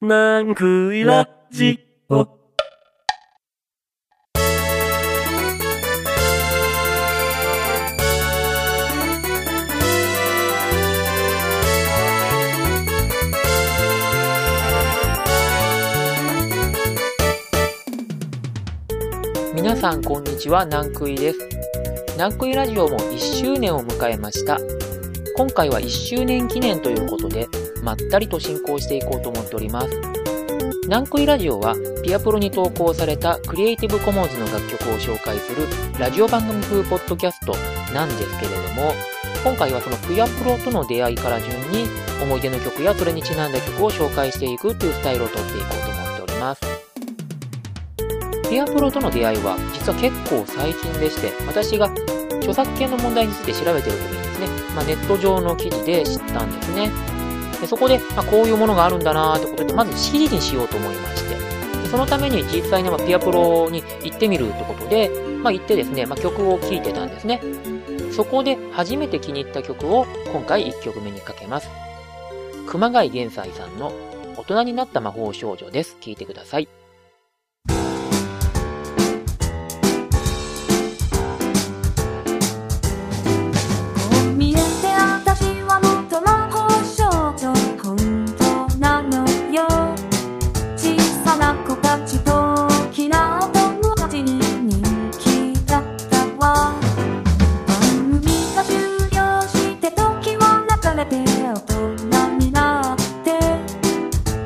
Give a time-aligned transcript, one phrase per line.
[0.00, 2.24] なんくいラジオ。
[19.52, 21.38] 皆さんこんにちは、南クイです。
[22.12, 24.60] 南クイラジオも1周年を迎えました。
[25.36, 27.48] 今回は1周年記念ということで、
[27.88, 29.88] まったりと進行していこうと思っております。
[30.84, 35.66] 南クイラジオは、ピアプロに投稿されたクリエイティブコモンズの楽曲を紹介する
[35.98, 37.54] ラジオ番組風ポッドキャスト
[37.92, 38.92] なんですけれども、
[39.42, 41.88] 今回はそのピアプロとの出会いから順に
[42.22, 46.60] 思い出の曲やそれにちなんだ曲を紹介していくというスタイルをとっていこうと思っております。
[48.50, 51.90] ピアプロとの出会いは実は結構最近でして、私が
[52.40, 57.17] 著作権の問題について調べてる時にですね、まあ、ネット上の記事で知ったんですね。
[57.60, 65.10] でそこで、まあ、こういうものがあるんだなーってことで、まず CD にしようと思いまして、そのために実際にまあピアプロに行ってみるってことで、
[65.42, 67.40] まあ、行ってですね、まあ、曲を聴いてたんですね。
[68.12, 71.68] そこで初めて気に入った曲を今回1曲目にかけます。
[72.66, 73.92] 熊谷玄斎さんの
[74.36, 75.96] 大人になった魔法少女です。
[76.00, 76.68] 聴いてください。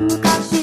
[0.09, 0.62] 昔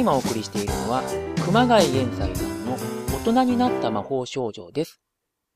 [0.00, 1.02] 今お送りしているのは、
[1.44, 2.74] 熊谷玄斎さんの
[3.18, 4.98] 大人になった魔法少女です。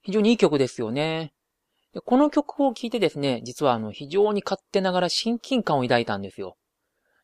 [0.02, 1.32] 非常にいい曲ですよね。
[1.94, 6.58] でこの曲を聴いてですね、実はあの非常に勝手ながら親近感を抱いたんですよ。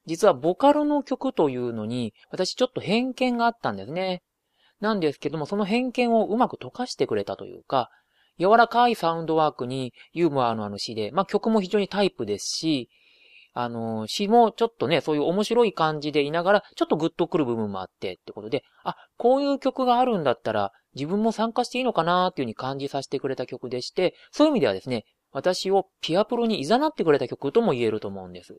[0.06, 4.22] 実はボカロの曲というのに、私ちょっと偏見があったんですね。
[4.80, 7.90] なんですけども、その偏見をうまく溶かしてくれたというか、
[8.38, 12.88] 柔らかいサウンドワークにユーモアのあの詩で、まあ曲も非常にタイプですし、
[13.52, 28.58] あの、詩もちょっとね、そういう面白い感じでいながら、ちょっとグッとくる部分もあってってことで、あ、こういう曲があるんだったら、自分も参加していいのかなーっていう風に感じさせてくれた曲でして、そういう意味ではですね、私をピアプロに誘ってくれた曲とも言えると思うんです。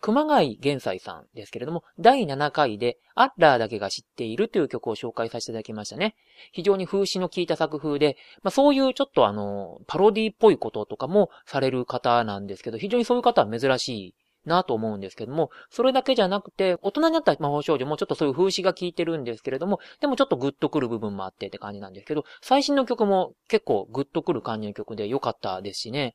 [0.00, 6.14] 熊谷玄斎さんですけれども、第7回で、アッラーだけが知っているという曲を紹介させていただきましたね。
[6.52, 26.14] 非常に風刺の効いた作風で、まあそういうちょっとあの、パロディっぽいこととかもされる方なんですけど、非常にそういう方は珍しいなと思うんですけども、それだけじゃなくて、大人になった魔法少女もちょっとそういう風刺が効いてるんですけれども、でもちょっとグッとくる部分もあってって感じなんですけど、最新の曲も結構グッとくる感じの曲で良かったですしね。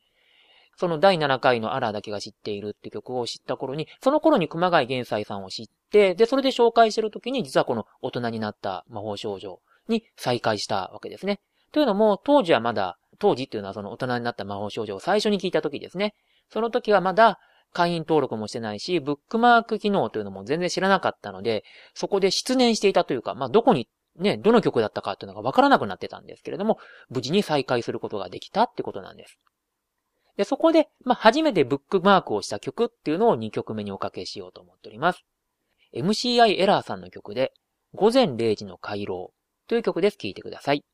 [0.77, 11.39] その第7回のアラーだけが知っているって曲を知った頃に、その頃に熊谷玄斎さんを知って、で、それで紹介してる時に、実はこの大人になった魔法少女に再会したわけですね。
[11.71, 16.13] というのも、当時はまだ、当時っていうのはその大人になった魔法少女を最初に聞いた時ですね。
[16.51, 17.39] その時はまだ、
[17.73, 21.63] 会員登録もしてないし、ブックマーク機能というのも全然知らなかったので、
[21.93, 26.77] そこで失念していたというか、まあ、どこに、ね、どの曲だったかっていうのがわからなくなってたんですけれども、
[27.09, 29.39] 無事に再開することができたってことなんです。
[30.37, 35.25] で、そこで、まあ、初めてブックマークをした曲っていうのを2曲目におかけしようと思っております。
[35.95, 37.53] MCI エラーさんの曲で、
[37.93, 39.33] 午前0時の回廊
[39.67, 40.17] という曲です。
[40.17, 40.85] 聴いてください。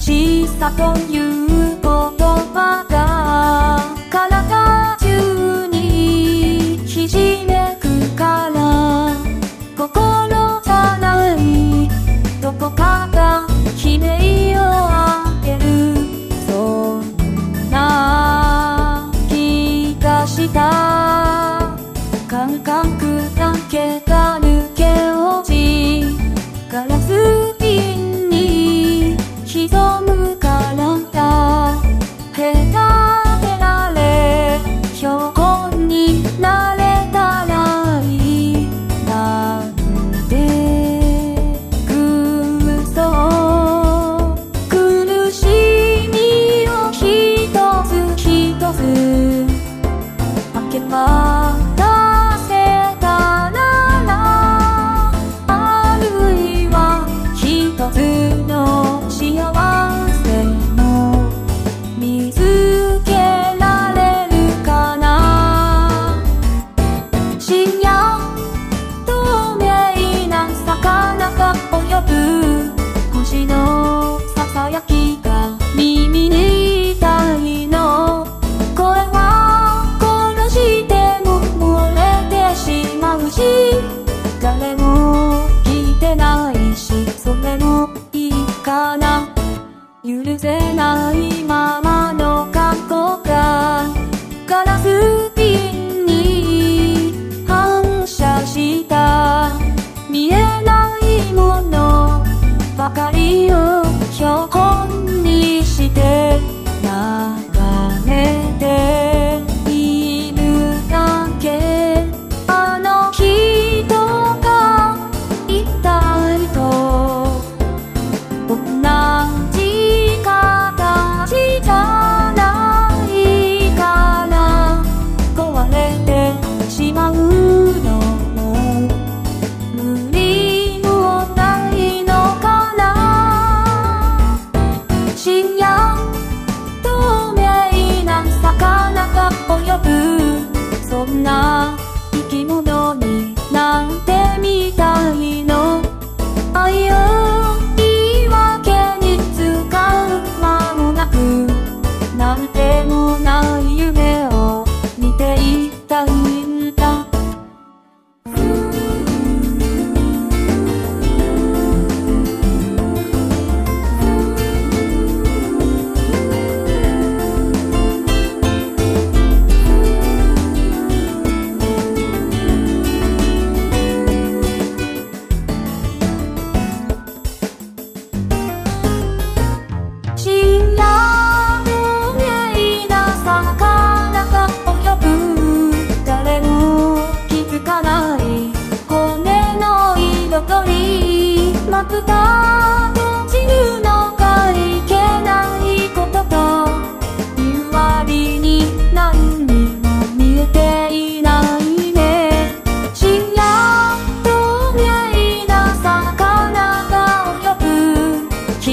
[0.00, 3.23] しさという言葉が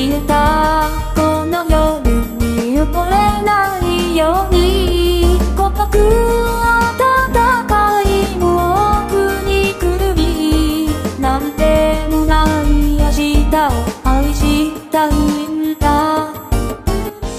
[0.02, 3.12] 消えたこの夜に溺れ
[3.46, 9.14] ないように孤独温かいも奥
[9.46, 10.90] にくるみ
[11.22, 13.70] なんでもない明日を
[14.04, 16.34] 愛したいんだ。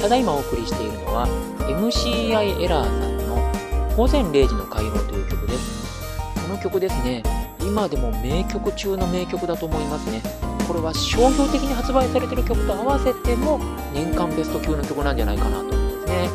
[0.00, 1.26] ただいまお送りしているのは
[1.66, 3.42] MCI エラーさんの
[3.98, 6.00] 「午前0時の回廊」という曲です。
[6.46, 7.24] この曲ですね。
[7.58, 10.51] 今でも名曲中の名曲だと思いますね。
[10.66, 13.58] これは商業的に発売されてる曲と合わせても
[13.92, 16.28] 年間ベスト級の曲なんじゃないかなと思うんですね。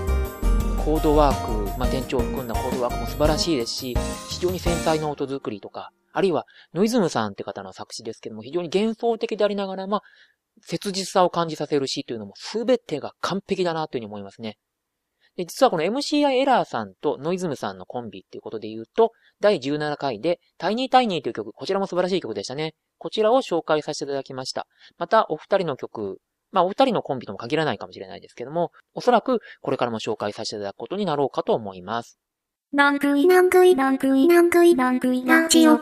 [0.84, 3.96] コードワーク、まあ、店長を含んだコードワークも素晴らしいですし、
[4.29, 10.01] 非常に繊細な音作りとか、あるいはノイズムさんって方の作詞ですけども、非常に幻想的でありながら、まあ、
[10.62, 14.57] 切実さを感じさせる詩というのも全てが完璧だなというふうに思いますね。
[15.36, 22.74] で、実はこの MCI エラーさんとノイズムさんのコンビっていうことで言うと、第17回でタイニータイニーという曲、こちらも素晴らしい曲でしたね。
[22.98, 24.68] こちらを紹介させていただきました。
[24.98, 26.20] また、お二人の曲、
[26.51, 32.20] まあ、お二人のコンビとも限らないかもしれないですけども、おそらくこれからも紹介させていただくことになろうかと思います。
[32.74, 35.80] なんくいなんくいなんくいなんくいなんくいラジオ。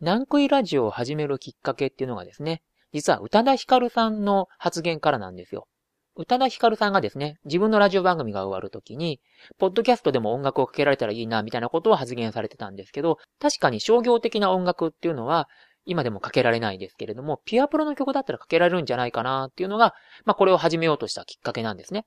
[0.00, 2.62] なんくいラジオを始めるきっかけっていうのがですね、
[2.92, 5.66] 実は宇多田ヒカルさんの発言からなんですよ。
[6.18, 9.20] 宇多田ヒカルさんがですね、自分のラジオ番組が終わるときに、
[9.58, 15.48] ポッドキャストでも音楽をかけられたらいいな、みたいなことを発言されてたんですけど、確かに商業的な音楽っていうのは、
[15.84, 22.04] 今でもかけられないですけれども、ピアプロの曲だったらかけられるんじゃないかなっていうのが、まあこれを始めようとしたきっかけなんですね。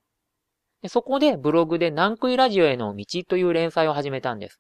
[0.84, 4.60] でそこでブログで南クイラジオへの道という連載を始めたんです。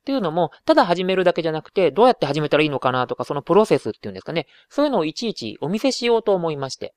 [0.00, 4.46] っていうのも、ただ始めるだけじゃなくて、どうやって始めたらいいのかなとか、そのプロセスっていうんですかね。
[4.68, 6.94] そういうのをいちいちお見せしようと思いまして。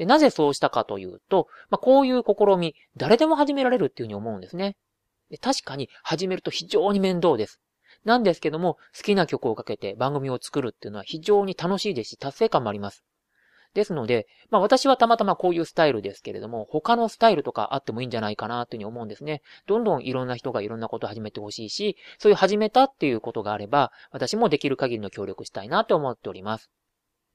[0.00, 4.78] で、なぜそうしたかというと、まあ、こういう試み、誰でも始められるっていうふうに思うんですね。
[5.28, 7.60] で確かに始めると非常に面倒です。
[8.06, 13.04] なんですけども、好きな曲をかけて番組を作るっていうのは非常に楽しいですし、達成感もあります。
[13.74, 19.42] ですので、まあ私はたまたまこういうスタイルですけれども、他のスタイルとかあってもいいんじゃないかなというふうに思うんですね。
[19.66, 26.70] どんどんいろんな人がいろんなことを始めてほしいし、そういう始めたっていうことがあれば、私もできる限りの協力したいなと思っております。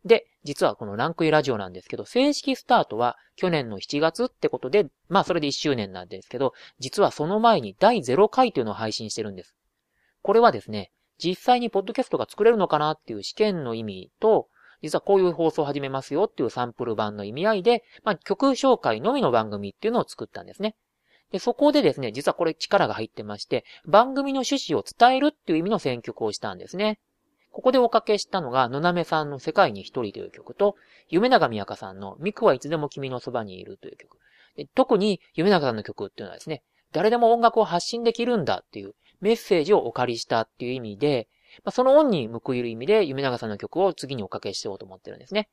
[0.05, 9.55] で、実はこのランクイラジオなんですけど、正式スタートは去年の7月ってことで、まあそれで1周年なんですけど、実はその前に第0回というのを配信してるんです。
[10.21, 14.47] これはですね、実際にポッドキャストが作れるのかなっていう試験の意味と、
[14.81, 20.75] 実はこういう放送を始めますよっていうサンプル版の意味合いで、まあ、曲紹介のみの番組っていうのを作ったんですね。
[21.31, 26.99] で、そこでですね、実はこれ力が入ってまして、番組の趣旨を伝えるっていう意味の選曲をしたんですね。
[27.55, 30.75] ここでおかけしたのが、野鍋さんの世界に一人という曲と、
[31.07, 34.17] 夢長宮香さんのミクはいつでも君のそばにいるという曲。
[34.57, 41.29] で特に夢長さんの曲っていうのはですね、誰でも音楽を発信できるんだっていうメッセージをお借りしたっていう意味で、
[41.63, 45.47] まあ、その恩に報いる意味で、夢長さんの曲を次におかけしようと思ってるんですね。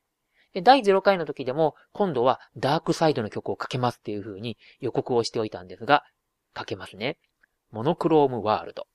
[0.51, 6.03] で、第0回の時でも、今度はダークサイドの曲をかけますっていう風に予告をしておいたんですが、
[6.53, 7.17] かけますね。
[7.71, 8.87] モノクロームワールド。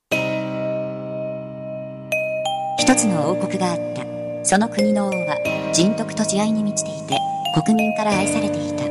[2.88, 4.02] 一つの王国があった。
[4.42, 5.37] その国の王は
[5.75, 7.18] 人徳と慈愛に満ちていて、
[7.62, 8.85] 国民から愛されていた。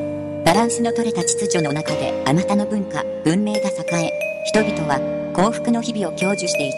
[0.46, 4.12] バランスの取れた秩序の中で、あまたの文化、文明が栄え、
[4.46, 5.00] 人々は
[5.34, 6.72] 幸福の日々を享受してい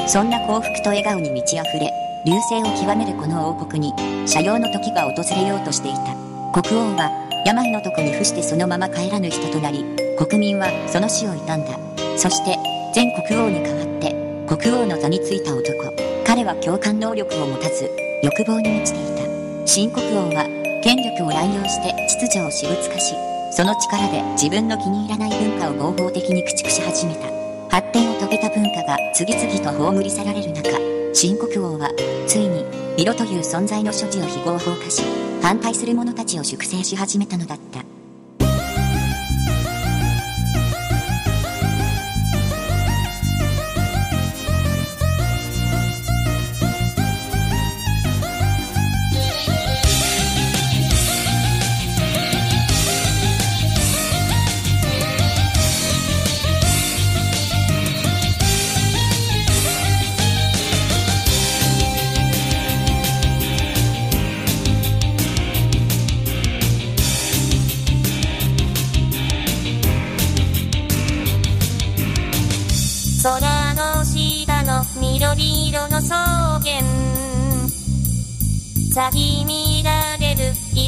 [0.00, 0.08] た。
[0.08, 1.92] そんな幸福と笑顔に満ち溢れ、
[2.26, 3.94] 流星を極めるこの王国に、
[4.28, 6.60] 社用の時が訪れようとしていた。
[6.60, 7.08] 国王は、
[7.46, 9.84] 病の床に伏してそのまま帰らぬ人となり、
[10.18, 11.78] 国民はその死を悼んだ。
[12.18, 12.58] そして、
[12.96, 14.12] 前国王に代わって、
[14.48, 16.03] 国王の座についた男。
[16.26, 17.90] 彼は共感能力を持たず、
[18.22, 19.66] 欲望に満ちていた。
[19.66, 20.44] 新国王は、
[20.82, 23.14] 権力を乱用して秩序を私物化し、
[23.52, 27.28] その力で自分の気に入らない文化を合法的に駆逐し始めた。
[27.70, 30.70] 発展を遂げた文化が次々と葬り去られる中、
[31.12, 31.90] 新国王は、
[32.26, 32.64] ついに、
[32.96, 35.02] 色という存在の所持を非合法化し、
[35.42, 37.73] 反対する者たちを粛清し始めたのだった。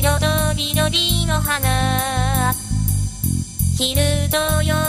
[0.06, 2.54] る色とりどりの花。
[3.76, 4.85] 昼と夜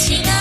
[0.00, 0.39] しない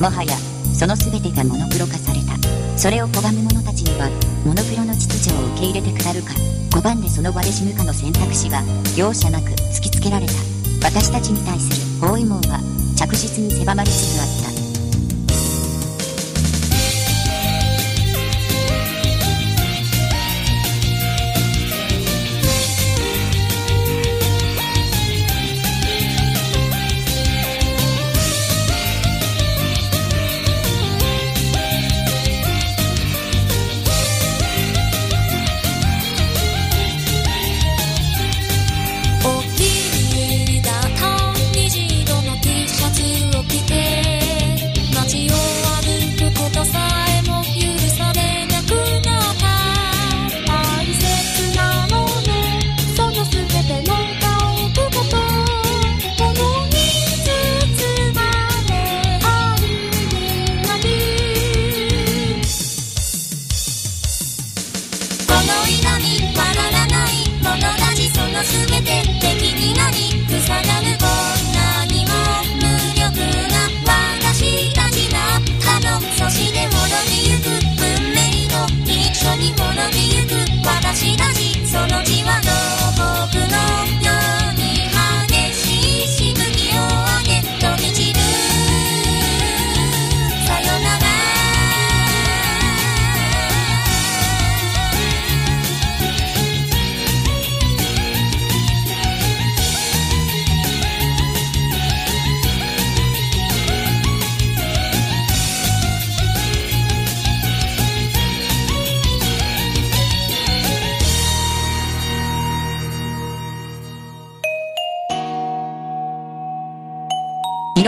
[0.00, 0.36] もはや、
[0.72, 2.38] その全てがモノクロ化された。
[2.78, 4.08] それを拒む者たちには、
[4.44, 6.34] モノクロの秩序を受け入れて下るか、
[6.70, 8.62] 拒んでその場で死ぬかの選択肢は、
[8.96, 10.32] 容赦なく突きつけられた。
[10.86, 12.60] 私たちに対する包囲網は、
[12.96, 14.57] 着実に狭まりつつあった。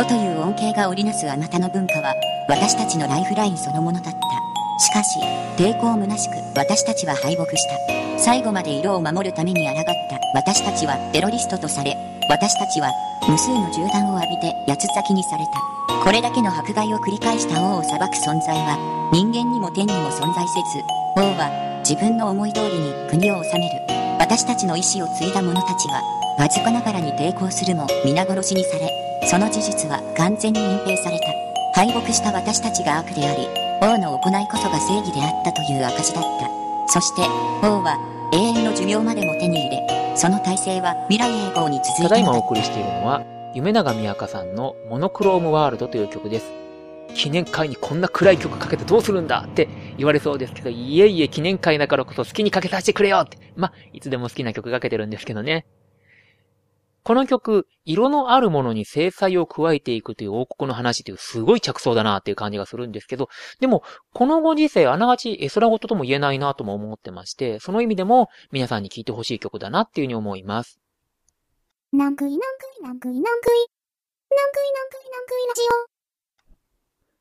[0.01, 2.15] 色という恩恵が織りなすあまたの文化は、
[2.49, 4.21] 私たちのライフラインそのものだった。
[4.79, 5.21] しかし、
[5.59, 7.65] 抵抗虚しく私たちは敗北し
[8.17, 8.19] た。
[8.19, 9.93] 最後まで色を守るために抗った
[10.35, 11.97] 私たちはテロリストとされ、
[12.31, 12.91] 私たちは
[13.29, 15.45] 無数の銃弾を浴びて八つ裂きにされ
[15.89, 16.03] た。
[16.03, 20.83] これだけの迫害を繰り返した王を裁く存在は、人間にも天にも存在せず、
[21.17, 21.51] 王は
[21.87, 23.81] 自分の思い通りに国を治める。
[24.19, 26.03] 私たちの意志を継いだ者たちは、
[26.39, 31.27] わずかながらに抵抗するも皆殺しにされ、その事実は完全に隠蔽された。
[31.75, 33.47] 敗北した私たちが悪であり、
[33.81, 36.49] 王の行いこそが正義であったという証だった。
[36.93, 37.23] そして、
[37.63, 37.97] 王は
[38.33, 42.39] 永遠の寿命までも手に入れ、その体制は未来永劫に続いただいまお。
[42.39, 43.23] 送りしているのは、
[43.55, 46.47] 夢永みやかさんのモノクロームワールドという曲です。
[47.15, 49.45] 記念会にこんな暗い曲かけてどうするんだ？
[49.47, 53.39] って言われそうですけど、いえいえ記念会だからこそ好きにかけさせてくれよって。
[53.57, 55.67] まあ、いつでも好きな曲かけてるんですけどね。
[57.03, 63.83] この曲、色のあるものに制裁を加えていくという王国の話っていうすごい着想だなっていう感じがするんですけど、でも、
[64.13, 70.81] このご時世あながち絵空事とも言えないなとも思ってまして、その意味でも皆さんに聴いてほしい曲だなっていうふうに思います。
[71.93, 72.45] なんくいなんく
[72.81, 73.81] いなんくいなんくい。
[74.31, 75.91] なんくいなんくいなんくいラジオ。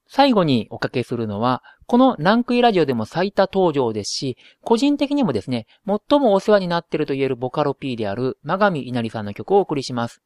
[0.08, 10.22] 最後におかけするのは、このランクイラジオでも最多登場ですし、個人的にもですね、最もお世話になっていると言えるボカロ P である、マガミ稲荷さんの曲をお送りします。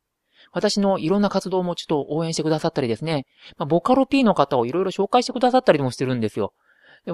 [0.52, 3.26] 私のいろんな活動もちょっと応援してくださったりですね、
[3.58, 6.52] まあ、ボカロ P の方をいろいろ紹介してくださったりもしてるんですよ。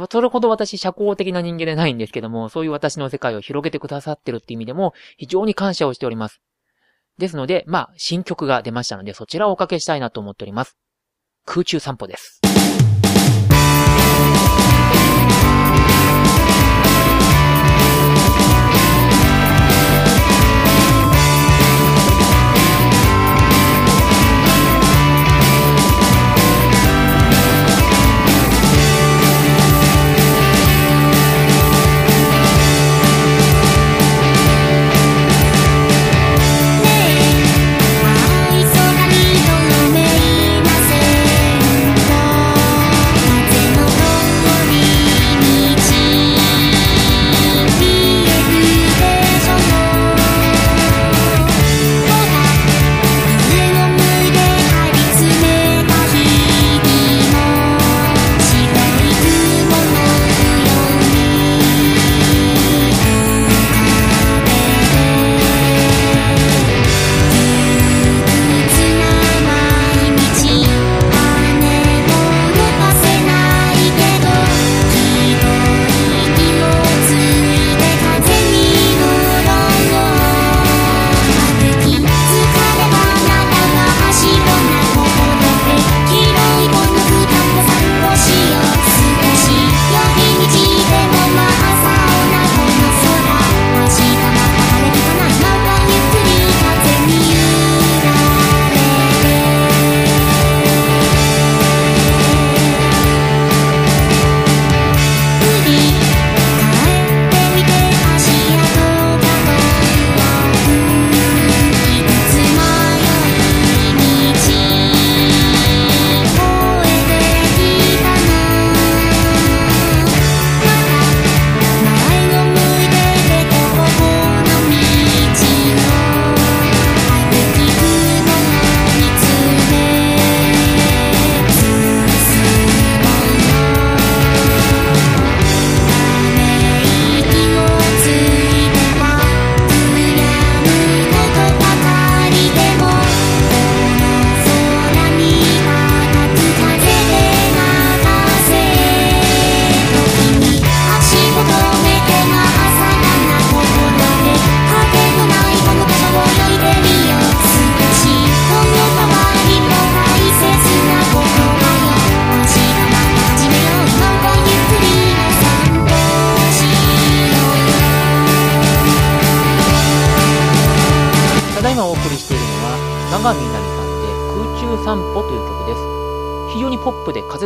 [0.09, 6.41] それほど私社交的な人間でないんですけども、そういう私の世界を広げてくださってるって意味でも、非常に感謝をしております。
[7.19, 10.75] ですので、まあ、新曲が出ましたので、そちらをおかけしたいなと思っております。
[11.45, 12.41] 空中散歩です。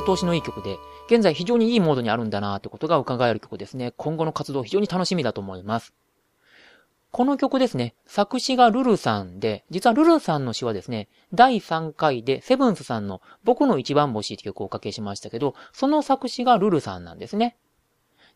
[0.04, 3.94] ップで風通しのいい曲で、現在非常にいいモードにあるんだなってことが伺える曲ですね。
[3.98, 5.94] 今後の活動非常に楽しみだと思います。
[7.12, 17.56] この曲ですね、作詞がルルさんで、実はルルさんの詩はですね、第3回でセブンスさんの僕の一番星って曲をおかけしましたけど、その作詞がルルさんなんですね。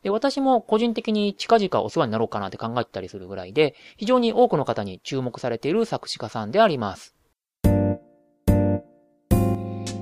[0.04, 7.17] で、私も個人的に近々お世話になろうかなって考えてたりするぐらいで、非常に多くの方に注目されている作詞家さんであります。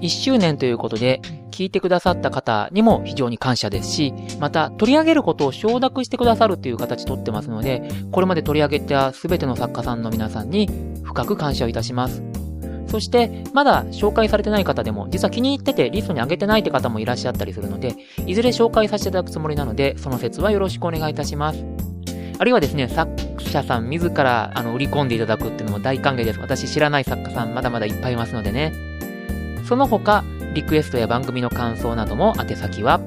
[0.06, 10.70] 1周年ということで、聞いてくださった方にも非常に感謝ですし、また取り上げることを承諾してくださるという形とってますので、これまで取り上げた全ての作家さんの皆さんに
[11.04, 12.22] 深く感謝をいたします。
[12.88, 21.64] そして、まだ紹介されてない方でも、実は気に入っててリストに上げてないって方もいらっしゃったりするので、いずれ紹介させていただくつもりなので、その説はよろしくお願いいたします。
[22.38, 23.10] あるいはですね、作
[23.42, 26.40] 者さん自らあの売り込んでいただくっていうのも大歓迎です。
[26.40, 28.95] 私知らない作家さんまだまだいっぱいいますのでね。
[29.68, 30.24] その他、
[30.54, 33.00] リクエストや番組の感想なども宛先は、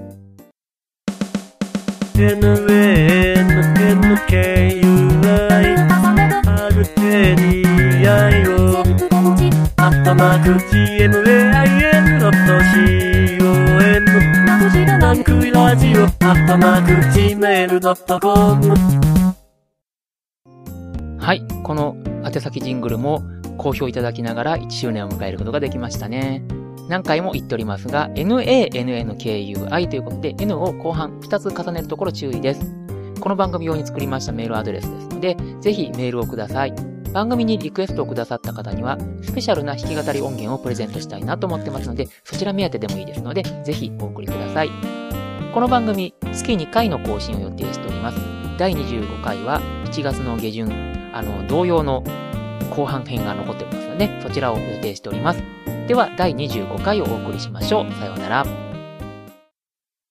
[21.20, 23.22] はい、この宛先ジングルも
[23.58, 26.42] 好評いただきながら1周年を迎えることができましたね。
[26.88, 32.74] 何回も言っておりますが、NANNKUI ということで、N を後半2つ重ねるところ注意です。
[33.20, 36.72] この番組用に作りましたメールアドレスですので、ぜひメールをください。
[37.12, 44.70] 番組にリクエストをくださった方には、スペシャルな弾き語り音源をプレゼントしたいなと思ってますので、そちら目当てでもいいですので、ぜひお送りください。
[45.52, 48.18] この番組、月2回の更新を予定しております。
[48.56, 52.04] 第25回は1月の下旬、あの、同様の
[52.68, 55.42] 後半編が残ってますので、そちらを予定しております。
[55.86, 57.92] では、第25回をお送りしましょう。
[57.94, 58.46] さようなら。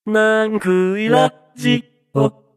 [0.06, 2.47] ナンクイラジオ